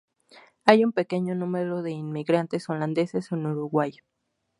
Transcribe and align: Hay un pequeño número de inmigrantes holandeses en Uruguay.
Hay 0.65 0.83
un 0.83 0.93
pequeño 0.93 1.35
número 1.35 1.83
de 1.83 1.91
inmigrantes 1.91 2.67
holandeses 2.69 3.31
en 3.31 3.45
Uruguay. 3.45 3.93